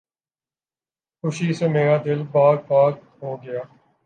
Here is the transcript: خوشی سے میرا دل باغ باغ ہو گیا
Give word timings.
خوشی 1.23 1.49
سے 1.53 1.65
میرا 1.67 1.97
دل 2.05 2.19
باغ 2.31 2.57
باغ 2.67 2.91
ہو 3.19 3.31
گیا 3.43 3.61